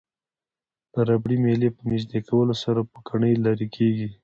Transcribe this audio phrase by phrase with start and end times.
[0.93, 4.09] د ربړي میلې په نژدې کولو سره پوکڼۍ لرې کیږي.